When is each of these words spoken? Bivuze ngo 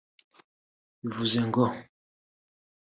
Bivuze 1.03 1.39
ngo 1.47 1.63